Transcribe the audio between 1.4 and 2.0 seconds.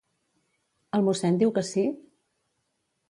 diu que sí?